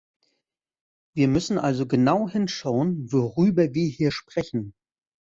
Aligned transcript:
Wir 1.13 1.27
müssen 1.27 1.59
also 1.59 1.85
genau 1.85 2.27
hinschauen, 2.27 3.11
worüber 3.11 3.75
wir 3.75 3.87
hier 3.87 4.09
sprechen. 4.11 4.73